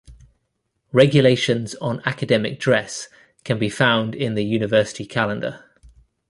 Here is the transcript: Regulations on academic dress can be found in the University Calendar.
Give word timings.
Regulations 0.91 1.75
on 1.75 2.01
academic 2.07 2.59
dress 2.59 3.07
can 3.43 3.59
be 3.59 3.69
found 3.69 4.15
in 4.15 4.33
the 4.33 4.43
University 4.43 5.05
Calendar. 5.05 5.63